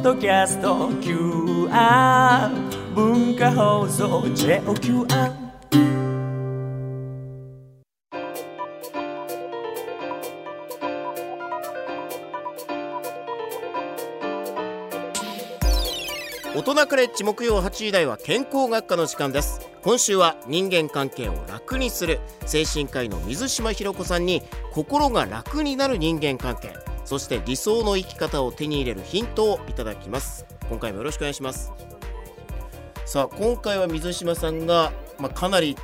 [0.00, 2.48] ッドキャスト QR
[2.94, 5.06] 文化放送 JOQR
[16.56, 19.60] 大人クレッジ木曜8時台は健康学科の時間です。
[19.82, 22.20] 今週は人間関係を楽にする。
[22.46, 26.72] 精神科医の水島ひろ子さんに心が楽になる人間関係。
[27.10, 30.46] そして理想の生き方を手に入れるヒントをいただきます。
[30.68, 31.72] 今回もよろしくお願いします。
[33.04, 35.74] さあ今回は水島さんが、まあ、かなり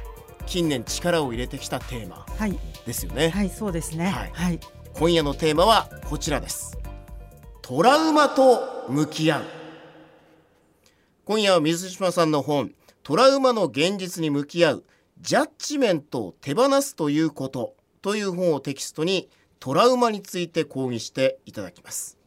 [0.47, 4.07] 近年力を入れてきたテーマはい、ですよね、はい、そうですね。
[4.07, 4.31] はい。
[4.33, 4.61] はい、
[4.95, 6.79] 今夜のテーマはこちらです。
[7.61, 9.43] トラウマと向き合う。
[11.25, 12.71] 今夜は水島さんの本
[13.03, 14.85] トラウマの現実に向き合う
[15.21, 19.29] ジャッジメントを手放すということという本をテキストに
[19.61, 22.19] トラウマについて講義していただきます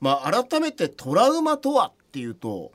[0.00, 2.72] まあ改めてトラウマとはっていうと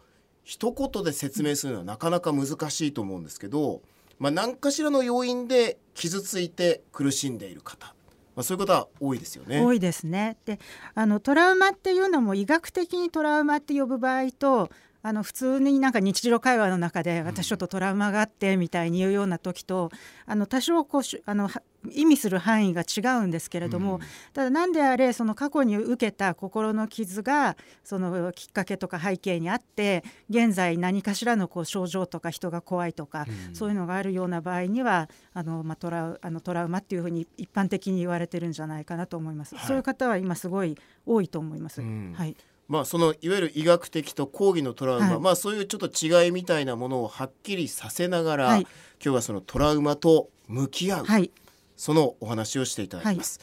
[0.49, 3.81] 一言で説明するのはなかなか難しいと思うんですけど、
[4.17, 7.93] まあ、何かしらの要因で傷ついて苦しんでいる方、
[8.35, 9.63] まあ、そういう方は多いですよね。
[9.63, 10.37] 多いですね。
[10.45, 10.59] で、
[10.95, 14.71] あのトラウマっていうのも医学的にトラウマって呼ぶ場合と。
[15.01, 19.91] あの普通になんか日常会話の中で私ちょっとトラウマがあってみたいに言うような時と
[20.25, 21.61] あの多少こうしあのは
[21.93, 24.01] 意味する範囲が違うんですけれども、うん。
[24.33, 33.55] ただ何であれその過去に受けた心の傷がそのきっかけとか背景にあって現在何かしらのこう症状とか人が怖いとか、うん。
[33.55, 39.55] そういうのがあるような場合にはあの、まあ、トラウあのトラウマっていうふうに一般的に言われてるんじゃないかなと思います。
[39.55, 39.65] はい。
[39.65, 41.81] そういう方は今すごい多いと思います。
[41.81, 42.13] うん。
[42.13, 42.35] はい、
[42.69, 45.19] まあそのいわゆる医学的と講義のトラウマ、はい。
[45.19, 48.61] まあそういうちょっと違いみたいなものをはっきりさせながら、はい。
[48.61, 51.31] 今日はそのトラウマと向き合う、はい、
[51.77, 53.39] そのお話をしていただきます、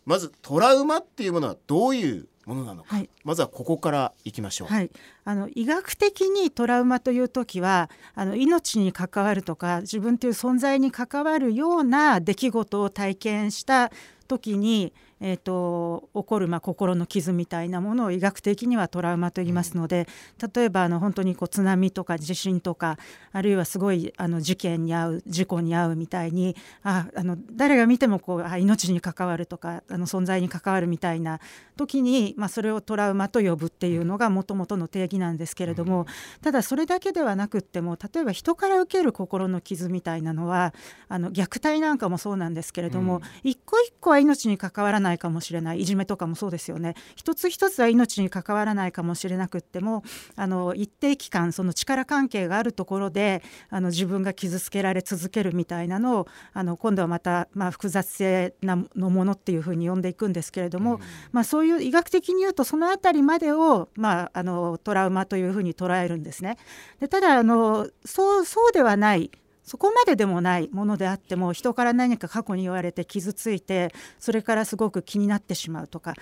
[0.06, 3.09] まずトラウマっていうものはどういうものなのか、はい。
[3.24, 4.68] まずはここからいきましょう。
[4.68, 4.90] はい、
[5.24, 13.92] あの医学的にトラウマという時はあの命に関わるとか自分という存在に関わるような出来事を体験した
[14.34, 20.08] 時に、えー、と起こる、まあ、心の傷みたいなものを医学的にはトラウマと言いますので、
[20.54, 22.98] 例えばあの本当にこう津波とか地震とか
[23.32, 31.40] あるいはすごいあの事件に遭う事故に遭うみたいにああの誰が見てもこうあ命に関わるとかあの存在に関わるみたいな
[31.78, 36.06] 時に、まあ、それをトラウマと呼ぶっていうのがもともとの定義なんですけれども、
[36.42, 40.74] ただそれだけではなくっても例えば人から受ける心の傷みたいなのは
[41.08, 50.03] あの虐待なんかもそうなんですけれども、一個一個は命に関わらないかもしれないいじめとかもそうですよね一つ一つは命に関わらないかもしれなくっても
[50.35, 61.00] あの一定期間その力関係があるところであの自分が傷つけられ続けるみたいなのをあの今度はまた、まあ、複雑性なのものっていうふうに呼んでいくんですけれども、
[61.31, 66.57] まあ、そういう医学的に言うとそのあたりまでを、まあ、あのトラウマというふうに捉えるんですね。
[67.00, 69.31] でただあのそうそうではない
[69.63, 76.14] そこまででもないものであっても人から何か過去に言われて傷ついてそれからすごく気になってしまうとか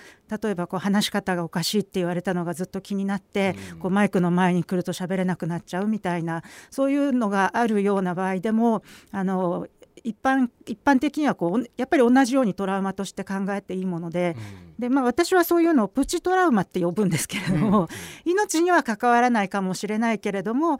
[0.42, 9.68] 例えばこう話し方がおかしいって言われたのがずっと気になって、こうマイクの前に来ると喋れなくなっちゃうみたいなそういうのがあるような場合でもあの
[10.04, 14.36] 一般一般的にはこうやっぱり同じようにトラウマとして考えていいもので,、
[14.80, 17.88] でまあ、私はそういうのをプチトラウマって呼ぶんですけれども、
[18.26, 20.80] 命には関わらないかもしれないけれども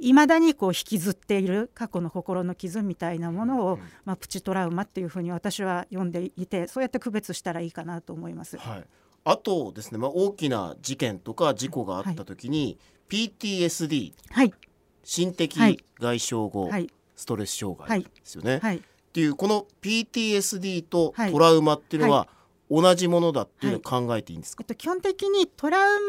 [0.00, 8.56] いまだにこう引きずっている過去の心の傷みたいなものを、まあ、プチトラウマっていうふうに私は読んでいてそうやって区別したらいいかなと思います。
[8.58, 8.84] はい、
[9.24, 14.54] あとですね、まあ、大きな事件とか事故があった時に、PTSD はい、
[15.02, 15.78] 心的はい。
[15.98, 16.88] 外傷後、はい
[17.20, 18.60] ストレス障害はいですよね。
[18.62, 18.78] はい。
[18.78, 18.80] っ
[19.12, 21.32] ていうこの PTSD とはい。
[21.32, 22.28] トラウマっていうのは
[22.70, 26.00] 同じものだっていうのを考えていいんですか、はい、えっと、基本的にトラウ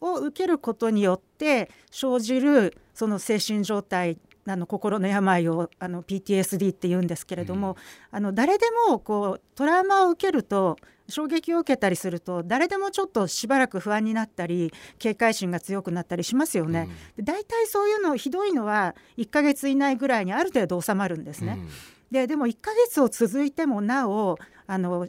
[0.00, 7.76] マを受けることによって生じるその精神状態あの心の病をあの PTSD って言うんですけれども、うん、
[8.16, 10.76] あの誰でもこうトラウマを受けると
[11.08, 16.88] 衝撃を受けたりすると誰でもちょっとしばらく不安になったり警戒心が強くなったりしますよね。
[17.18, 21.58] うん、だいたいそういうのひどいのは1ヶ月以内ぐらいにある程度収まるんですね。
[21.58, 21.68] うん
[22.10, 24.38] ででも1ヶ月を続いてもなお
[24.70, 25.08] あの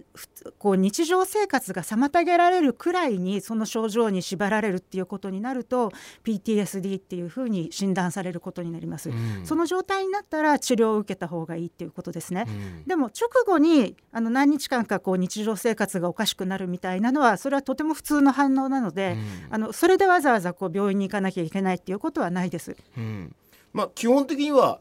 [0.58, 5.92] こう日常生活が妨げられるくらいにその症状に縛られるっていうことになると
[6.24, 19.18] PTSD っていうふうに診断されることになります、うん、その状態になったら治療を受けた方がいいっていうことですね、うん、でも直後にあの何日間かこう日常生活がおかしくなるみたいなのはそれはとても普通の反応なので、
[19.48, 22.78] うん、あのそれでわざわざこう病院に行かなきゃいけないっていうことはないです。
[23.74, 24.80] まあ、基本的には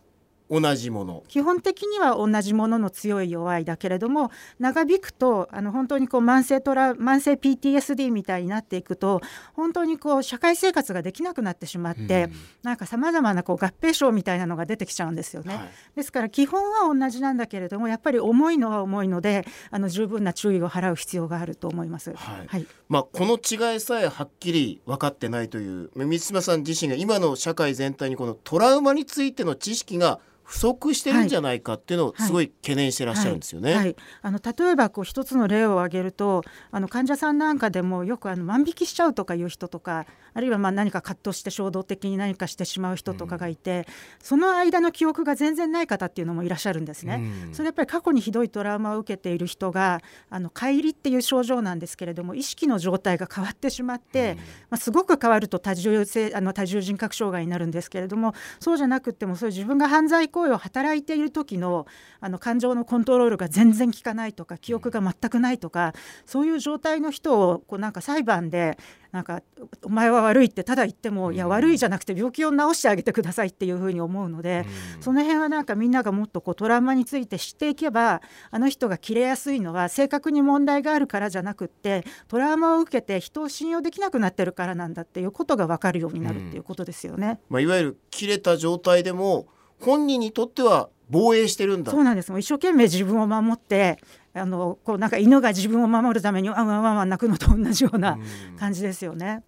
[0.50, 1.22] 同じもの。
[1.28, 9.20] 基本的には同じものの強い弱いだけれども長引くとあの本当にこう慢性トラ慢性 PTSD みたいになっていくと
[9.54, 22.14] 本当にこう社会生活ができなくなってしまって、うん、なんかさまざまなこう合併症みたいなのが出てきちゃうんですよね、はい、ですから基本は同じなんだけれどもやっぱり重いのは重いのであの十分な注意を払う必要があると思います。
[22.14, 33.68] はい、はい、まあ、この違いさえはっきり分かってないという満島さん自身が今の社会全体にこのトラウマについての知識が不足してるんじゃないかっていうのをすごい懸念してらっしゃるんですよね。
[33.68, 40.06] はいはいはい、あの例えばこう一つの例を挙げるとあの患者さんなんかでもよくあの万引きしちゃうとかいう人とか
[40.38, 43.84] あるいはまあ何か葛藤して衝動的に何かしてしまう人とかがいて、うん、
[44.22, 47.20] その間の記憶が全然ない方っていうのもいらっしゃるんですね。
[47.48, 50.00] うん、それやっぱり過去にひどいトラウマを受けている人が
[50.30, 61.88] あの乖離っていう症状なんですけれども意識の状態が変わってしまって、うん、まあ、すごく変わると多重性あの多重人格障害になるんですけれどもそうじゃなくてもそういう自分が犯罪行為を働いている時の
[62.20, 65.94] あの感情のコントロールが全然効かないとか記憶が全くないとか
[66.26, 68.78] そういう状態の人をこうなんか裁判で
[69.12, 69.42] なんか
[69.82, 74.66] お前は悪いってただ言っても、いや悪いじゃなくて病気を治してあげてくださいっていうふうに思うので、
[75.00, 78.20] その辺はなんかみんながもっとこうトラウマについて知っていけば
[78.50, 87.40] あの人が切れやすいのは正確に問題があるからじゃなくってトラウマを受けて人を信用できなくなってるからなんだっていうことが分かるようになるっていうことですよね。
[87.48, 89.46] まあ、いわゆる切れた状態でも
[89.80, 91.92] 本人にとっては防衛してるんだ。
[91.92, 92.32] そうなんです。
[92.38, 93.98] 一生懸命自分を守って
[94.34, 98.18] あのこうなんか犬が自分を守るためにワンワンワンワン鳴くのと同じような
[98.58, 99.42] 感じですよね。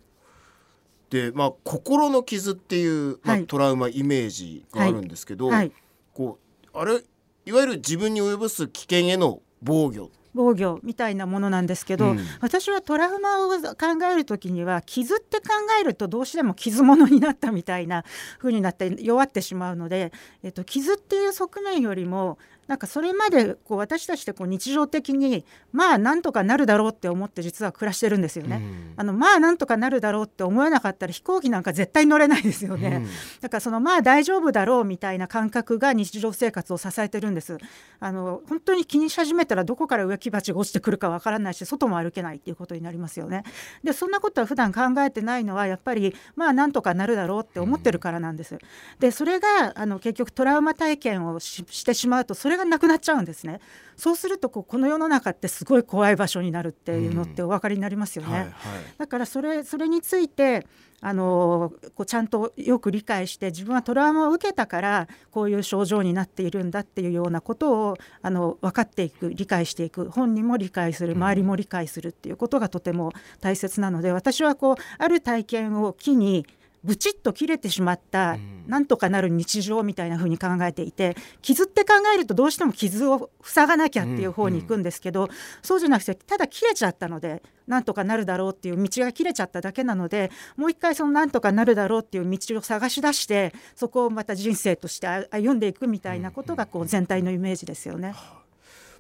[1.11, 5.57] でまあ心の傷っていう、まあ、トラウマイメージがあるんですけど、はい。
[5.57, 5.73] はい、
[6.15, 6.39] こ
[6.73, 7.03] うあれ
[7.47, 15.47] いわゆる自分に及ぼす危険への防御防御みたいなものなんですけど、うん、私はトラウマを考える時には傷って考
[15.81, 18.05] えるとどうしても傷物になったみたいな
[18.39, 20.13] 風になって弱ってしまうので、
[20.43, 28.57] えっと、傷っていう側面よりもなんかそれまでこう私たちってこう日常的にまあなんとかなるだろうって思って実は暮らしてるんですよね。
[28.57, 32.97] うん、あのまあなんとかなるだろうって思えなかったら飛行機なんか絶対乗れないですよね。
[32.97, 33.07] うん、
[33.41, 37.59] だからそのまあ大丈夫だろうみたいな感覚が日常生活を支えてるんです。
[37.99, 43.43] あの本当に気にし始めたらどこから植木鉢が落ちてくるかわからないし外も歩けないっていうことになりますよね。
[43.83, 48.59] でそんなことは普段考えてないのはやっぱりまあなんとかなるだろうって思ってるからなんです。
[49.01, 53.61] でそれがあの結局トラウマ体験をしてしまうとそれがなくなっちゃうんですね。
[53.97, 58.53] そうするとこうこの世の中ってすごい怖い場所になるっていうのってお分かりになりますよね、うんはいはい、
[58.97, 60.67] だからそれそれについて
[61.03, 76.47] あのこうちゃんとよく理解して自分はトラウマを受けたからこういう症状になっているんだっていうようなことをあの分かっていく理解していく本人も理解する周りも理解するっていうことがとても大切なので私はこうある体験を機に
[76.83, 85.29] ブチッと切れてしまったなんとかなる日常みたいな風に考えていて傷って考えるとどうしても傷を塞がなきゃっていう方に行くんですけど、
[85.63, 98.15] そうじゃなくてただ切れちゃったのでなんとかなるだろうっていう道が切れちゃっただけなのでもう一回そのなんとかなるだろうっていう道を探し出してそこをまた人生として歩んでいくみたいなことがこう全体のイメージですよね。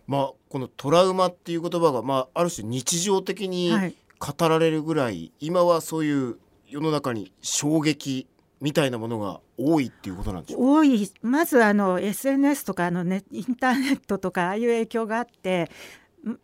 [0.06, 3.70] まあ、このトラウマっていう言葉が、まあ、ある種日常的に
[4.18, 6.36] 語られるぐらい、はい、今はそういう
[6.70, 8.28] 世の中に衝撃
[8.60, 15.70] みたいなものが多いっていうことなんでしょう多いまずあの SNS とかあの、ね、インターネットとかああいう影響があって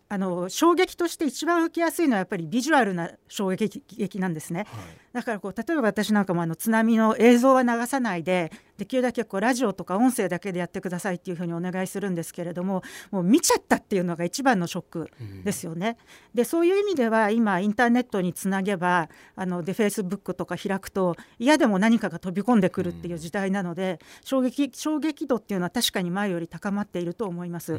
[0.09, 4.69] あの衝撃として一番受けやすいのはやっぱりビジュアルな衝撃劇なんですね、はい、
[5.13, 15.11] だからこう例えば私なんかもあの津波の映像は流さないでできるだけこうラジオとか音声だけでやってくださいっていうふうにお願いするんですけれどももう見ちゃったっていうのが一番のショック
[15.45, 15.97] ですよね。
[16.35, 27.79] でそういう意味では今インターネットにつなげばあのでフェイスブックとか開くと嫌でも何かが飛び込んでくるっていう時代なので衝撃衝撃度っていうのは確かに前より高まっていると思います。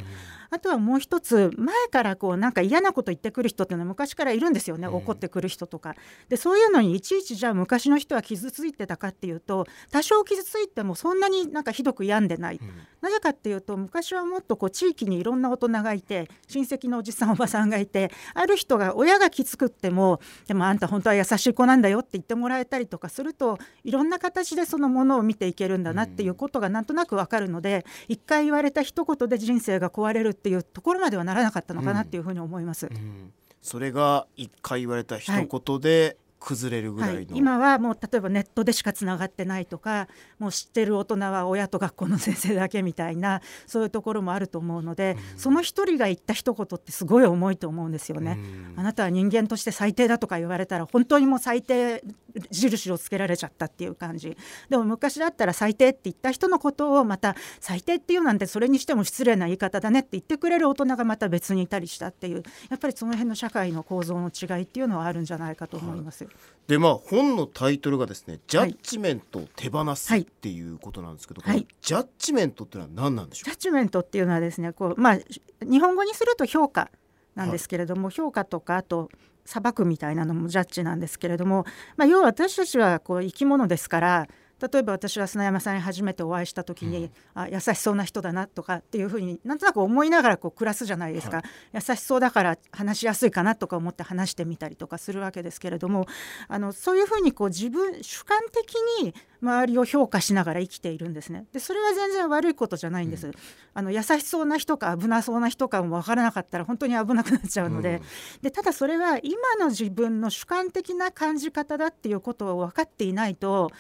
[0.50, 4.88] あとはもう一つ前からこうなんか嫌なこと言ってくる人っていうのは昔からいるんですよね。
[4.88, 5.96] 怒ってくる人とか。
[6.30, 12.70] でそういうのにいちいちじゃあ昔の人は傷ついてたかっていうと多少傷ついてもそんなになんかひどく病んでない、うん、
[13.02, 32.88] なぜかっていうと昔はもっとこう地域にいろんな大人がいて親戚のおじさんおばさんがいてある人が親がきつくってもでもあんた本当は優しい子なんだよって言ってもらえたりとかするといろんな形でそのものを見ていけるんだなっていうことがなんとなくわかるので一回言われた一言で人生が壊れるっていうところまではならなかったのかなっていうふうに思います。
[32.88, 40.08] うんうん、それが一回言われた一言で、はい崩れるぐらいの、はい、今はもう例えばネットでしかつながってないとか
[40.40, 48.38] もう知ってる大人は親と学校の先生だけみたいなそういうところもあると思うので、うん、その一人が言った一言ってすごい重いと思うんですよね、
[48.74, 52.04] うん、あなたは人間として最低だとか言われたら本当にもう最低
[52.52, 54.38] 印をつけられちゃったっていう感じ。
[54.70, 66.26] でも昔だったら最低って言った人のことをまた最低っていうなんてそれにしても失礼な言い方だねって言ってくれる大人がまた別にいたりしたっていうやっぱりその辺の社会の構造の違いっていうのはあるんじゃないかと思います。
[66.26, 66.27] はい
[66.68, 73.46] でまあ本のタイトルがですね「ジャッジメントを手放す」っていうことなんですけど、はい、ジャッジメントっていうのは何なんでしょう？
[73.46, 75.20] ジャッジメントっていうのはですねこう、まあ、
[75.62, 76.90] 日本語にすると評価
[77.36, 79.10] なんですけれども、はい、評価とかあと
[79.46, 81.66] 裁くみたいなのもジャッジなんですけれども、
[81.96, 84.28] まあ、要は私たちはこう生き物ですから
[84.60, 96.08] 例えば私は砂山さんに初めてお会いした時に、うん、あ優しそうな人だなとかっていうふうになんとなく思いながらこう暮らすじゃないですか、はい、優しそうだから話しやすいかなとか思って話してみたりとかするわけですけれども
[96.48, 101.46] あのそういうふうにこう自分主観的に周りを評価しながら生きているんですね。
[101.54, 103.34] でそれは全然悪いことじゃないんです、うん、
[103.76, 107.96] あの優しそうな人か危なそうな人かも分からなかったら本当に危なくなっちゃうので。
[107.98, 113.72] うん、でただそれは今の自分の主観的な感じ方だっていうことを分かっていないと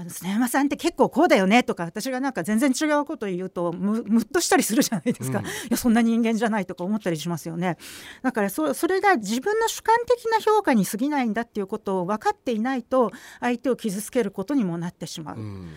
[0.00, 7.76] あの砂山さんって結構こうだよねとか私がなんか全然違うこと言うとむむっとしたりするじゃないですか、うん、いやそんな人間じゃないとか思ったりしますよね。
[8.22, 15.36] だからそそれが自分の主観的な評価に過ぎないんだっていうことを分かっていないと相手を傷つけることにもなってしまう。
[15.36, 15.68] うん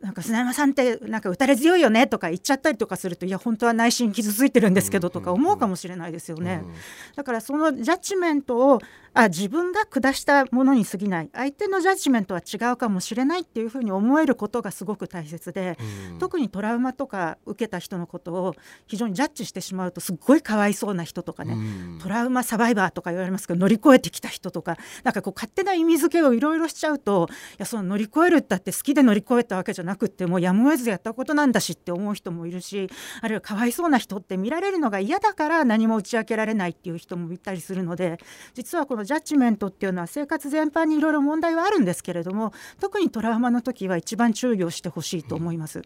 [0.00, 6.62] なんか砂山さんってなんか打たれ強いよねとか言っちゃったりとかするといや本当は内心傷ついてるんですけどとか思うかもしれないですよね。
[7.16, 8.80] だからそのジャッジメントを
[9.12, 15.76] あ自分が下したものに過ぎない相手のジャッジメントは違うかもしれないっていうふうに思えることがすごく大切で、
[16.20, 18.54] 特にトラウマとか受けた人のことを
[18.86, 21.56] 非常にジャッジしてしまうとすっごいかわいそうな人とかね、
[22.00, 38.18] トラウマサバイバーとか言われますけど乗り越えてきた人とかなんかこう勝手な意味付けをいろいろしちゃうといやその乗り越えるったって好きで乗り越えたわけじゃなくってもうやむを得ずやったことなんだしって思う人もいるしあるいはかわいそうな人って見られるのが嫌だから何も打ち明けられないっていう人もいたりするので
[38.54, 45.78] 実はこのジャッジメントっていうのは生活全般にいろいろ問題はあるんですけれども特にトラウマの時は一番注意をしてほしいと思います。
[45.78, 45.84] うん、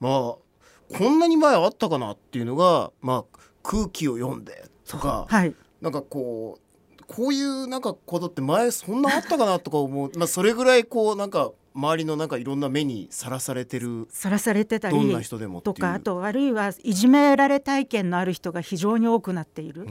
[0.00, 0.52] まあ
[0.92, 19.86] こんなに前あったかなっていうのが、まあ、空気を読んでとか、はい、なんかこうこういうなんかことって前そんなあったかなとか思う、まあ、それぐらいこうなんか周りのなんかいろんな目にさらされてるさらされてたりどんな人でもとかあとあるいはいじめられ体験のある人が非常に多くなっている。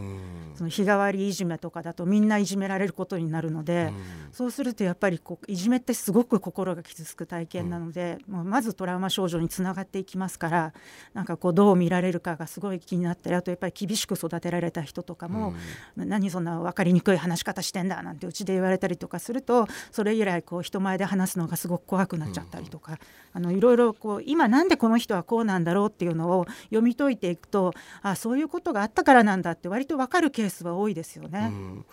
[0.56, 3.92] その日替わりいじめとかだとみんないじめられることになるので
[4.32, 10.74] そうするとやっぱりこういじめってすごく心が傷つく体験なので、まあ、まずトラウマ症状につながっていきますから
[11.14, 15.54] なんかこうどう見られるかがすごい気になったりあとやっぱり厳しく育てられた人とかも
[15.96, 23.00] 何そんな分かりにくい話し方してんだなんてうちで言われたりとかするとそれ以来こう人前で話すのがすごく怖くなっちゃったりとか、
[23.34, 31.50] あのいろいろこう今なんでこの人はこうなんだろうっていうのを読み解いていくとあそういうことがあったからなんだって割と分かるケースは多いですよね。
[31.52, 31.86] うん、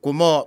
[0.00, 0.46] こうまあ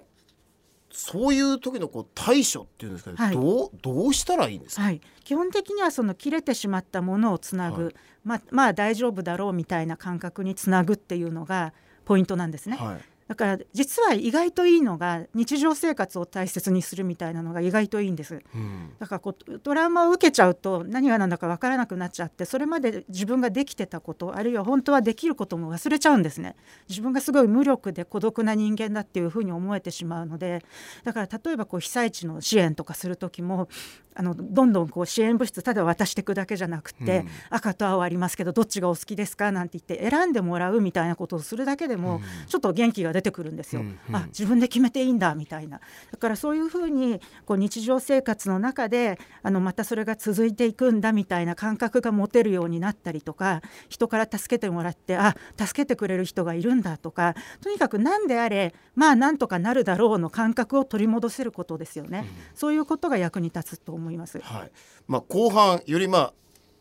[0.91, 11.73] そういう時のこう対処っていうんですかね、はい、どうどうしたらいいんですか、はい、基本的にはその切れてしまったものをつなぐ、はい、まあ、まあ大丈夫だろうみたいな感覚につなぐっていうのが
[12.05, 12.77] ポイントなんですね。
[12.77, 26.55] はいだから実は意外といいのが日常生活を大切にするみたいなのが意外といいんです、うん、だからこうトラウマを受けちゃうと何が何だか分からなくなっちゃってそれまで自分ができてたことあるいは本当はできることも忘れちゃうんですね。
[26.87, 30.63] 自分がすごい無力で孤独な人間だっていうふうに思えてしまうので
[31.03, 33.69] だから例えばこう被災地の支援とかする時も
[34.17, 39.51] あのどんどんこう支援物質ただ渡していくだけじゃなくて、うん、赤と青ありますけどどっちがお好きですか？
[39.51, 43.81] なんて言って選んでもらうみたいなことをするだけでも、ちょっと元気が出てくるんですよ。
[43.81, 45.79] うんうん、あ自分で決めていいんだみたいな。
[46.11, 64.39] だからそういうふうにこう日常生活の中であのまたそれが続いていくんだみたいな感覚が持てるようになったりとか人から助けてもらってあ助けてくれる人がいるんだとかとにかく何であれまあなんとかなるだろうの感覚を取り戻せることですよね、うん、そういうことが役に立つと思います。
[64.39, 64.71] はい。
[65.07, 66.33] まあ、後半よりまあ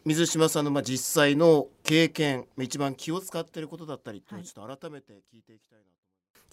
[0.05, 5.94] 水島さんのまあ実際の経験一番気を使っていることだったりちょっと改めて聞いていきたいなと、はい、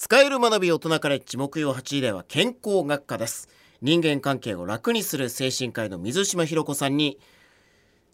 [0.03, 3.47] 使える学び大人カレッジ木曜8時では健康学科です。
[3.83, 7.19] 人間関係を楽にする精神科医の水島ひろ子さんに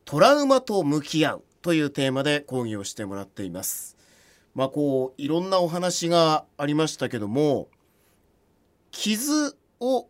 [0.03, 3.96] トラウマと向き合うというテーマで講義をしてもらっています。
[4.53, 7.70] まあこういろんなお話がありましたけども
[8.91, 10.10] 傷を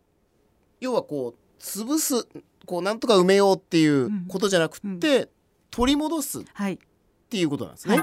[0.80, 2.26] 要はこう潰す
[2.66, 5.04] こうなんとか埋めようっていうことじゃなくて、うん。
[5.04, 5.28] うん、
[5.70, 6.44] 取り戻すっ
[7.30, 7.98] ていうことなんですね。
[7.98, 8.02] は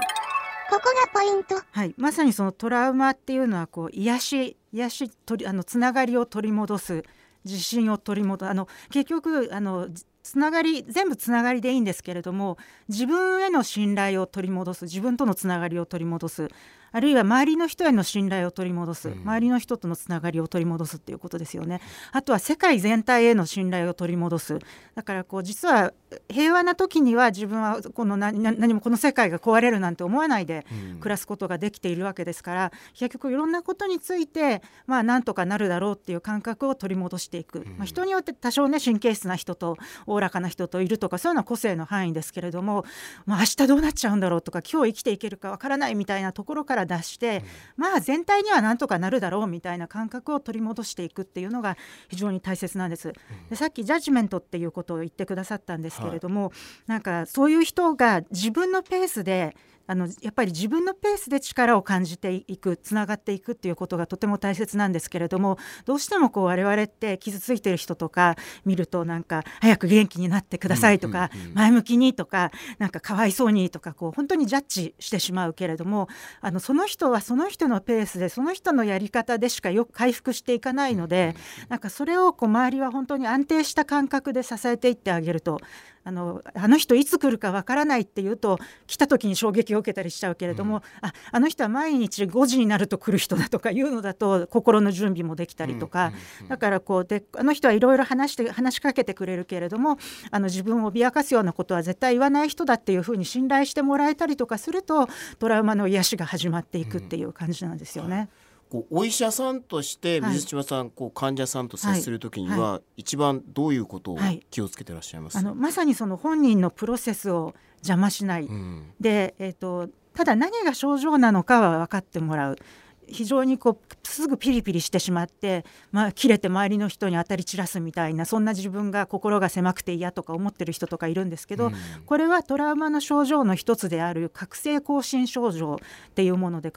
[0.68, 1.62] ここがポイント。
[1.70, 7.04] はい、まさにそのトラウマっていうのはこう癒し癒し取りあのつながりを取り戻す
[7.44, 8.50] 自信を取り戻す。
[8.50, 9.88] あの結局あの
[10.22, 12.58] つながり全部つながりでいいんですけれども
[12.88, 16.48] 自分への信頼を取り戻す自分とのつながりを取り戻す。
[16.96, 21.82] あるいは周りの人への信頼を取り戻す、周りの人とのつながりを取り戻すっていうことですよね。
[22.10, 24.58] あとは世界全体への信頼を取り戻す。
[24.94, 25.92] だからこう実は
[26.30, 30.64] 平和な時には自分はこの何何もこの世界が壊れるなんて思わないで
[31.00, 39.76] 暮らすことができているわけですから、結局いろんなことについてまあなんとかなるだろうっていう感覚を取り戻していく、まあ、人によって多少ね神経質な人と
[40.06, 42.86] おおらかな人といるとかそういうのは個性の範囲ですけれども、
[43.26, 47.42] まあ、明日どうなっちゃうんだろうとか今日生きていけるかわからないみたいなところから出して、
[47.76, 51.76] まあ全体にはなんとかなるだろうみたいな感覚を取り戻していくっていうのが
[52.08, 53.12] 非常に大切なんです。
[53.50, 56.52] でさっきジャッジメントっていうことを言ってくださったんですけれども、はい、
[56.86, 76.08] なんかそういう人が自分のペースであのやっぱり自分のペースで力を感じていくつながっていくっていうことがとても大切なんですけれどもどうしてもこう我々って傷ついてる人とか見るとなんか早く元気になってくださいとか、前向きにとかなんかかわいそうにとかこう本当にジャッジしてしまうけれども
[76.40, 81.34] あのその人はその人のペースでその人のやり方でしかよく回復していかないので
[81.68, 85.60] なんかそれをこう周りは本当に安定した感覚で支えていってあげると
[86.06, 96.12] あのあの人いつ来るかわからないっていうと来た時に衝撃を受けたりしちゃうけれども、うん、ああの人は毎日5時になると来る人だとかいうのだと心の準備もできたりとか、
[96.48, 99.98] だからこうであの人はいろいろ話して話しかけてくれるけれども
[100.30, 105.08] あの自分を脅かすようなことは絶対言わない人だっていうふうに信頼してもらえたりとかすると
[105.40, 108.30] トラウマの癒しが始まっていくっていう感じなんですよね。
[108.40, 114.18] うんこうお医者さんとして水島さん、はい、こう患者さんと接するときには、はい、一番どういうことを
[114.50, 122.58] 気をつけてらっしゃいます、あのまさにその本人のプロセスを邪魔しない、うん、で、えーとただ何が症状なのかは分かってもらう
[123.08, 131.72] 非常にこうすぐピリピリしてしまって、まあ、切れて周りの人に当たり散らすみたいなそんな自分が心が狭くて嫌とか思ってる人とかいるんですけど、うん、
[132.06, 136.72] これはトラウマの症状の一つである覚醒更新症状っていうもので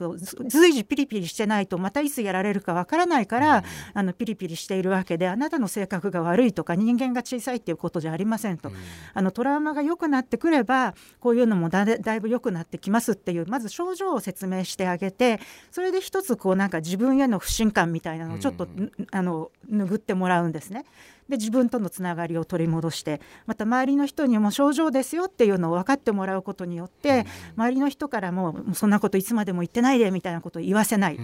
[0.46, 3.64] 随時ピリピリしてないとまたいつやられるかわからないから、うん、
[3.94, 8.74] あのピリピリしているわけであなたの性格が悪いとか人間が小さいっていうことじゃありませんと、うん、
[9.14, 15.40] あのトラウマが良くなってくればこういうのもだだいぶ良くなってきますっていうまず症状を説明してあげて
[15.70, 18.68] それで一つこうなんか自分への不信感みたいなのをちょっと、
[19.10, 20.84] あの拭ってもらうんですね。
[21.28, 27.24] で自分とのつながりを取り戻してまた周りの人にも症状ですよっていうのを分かってもらうことによって、
[27.56, 31.18] 周りの人からもそんなこといつまでも言ってないでみたいなことを言わせない、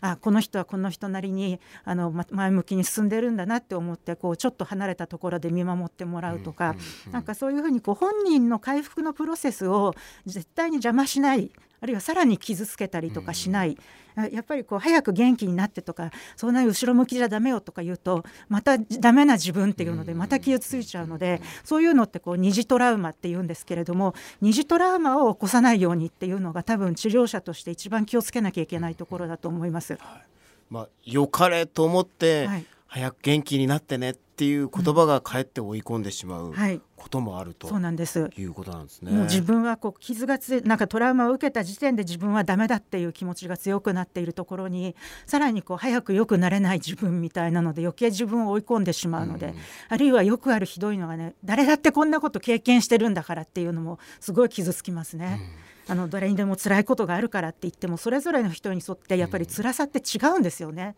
[0.00, 6.74] あこの人はこの人なりにあの前向きに進んでるんだなって思ってこうちょっと離れたところで見守ってもらうとか、
[7.12, 9.94] なんかそういうふうにこう本人の回復のプロセスを
[10.26, 13.76] 絶対に邪魔しないあるいはさらに傷つけたりとかしない、
[14.16, 29.94] うん、やっぱりこう早く元気になってとかそんな後ろ向きじゃダメよとか言うとまたダメな自分っていうのでまた傷ついちゃうので、そういうのってこう二次トラウマって言うんですけれども二次トラウマを起こさないようにっていうのが多分治療者として一番気をつけなきゃいけないところだと思います。
[29.94, 30.02] はい、
[30.70, 32.66] まあ、よかれと思って、はい。
[32.92, 36.52] 早く元気になってねっていう言葉がかえって追い込んでしまう
[36.96, 38.28] こともあると、そうなんです。
[38.36, 39.12] いうことなんですね。
[39.12, 49.54] もう自分はこう傷がつなんかトラウマを受けた時点で自分はダメだっていう気持ちが強くなっているところにさらにこう早く良くなれない自分みたいなので余計自分を追い込んでしまうので、うん、
[49.90, 55.38] あるいはよくあるひどいのがね誰だってこんなこと経験してるんだからっていうのもすごい傷つきますね。
[55.66, 60.94] うんあの誰にでも辛いことがあるからって言ってもそれぞれの人に沿ってやっぱり辛さって違うんですよね。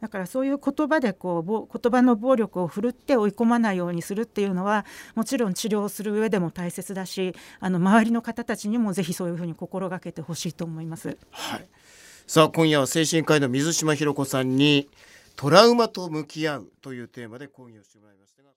[0.00, 11.16] だからそういう言葉でこう言葉の暴力を振るって追い込まないようにするっていうのはもちろん治療する上でも大切だしあの周りの方たちにもぜひそういうふうに心がけてほしいと思います。
[11.30, 11.68] はい
[12.28, 14.88] さあ今夜は精神科医の水島ひろ子さんに
[15.36, 18.50] トラウマと向き合うというテーマで講義をしてもらいましたが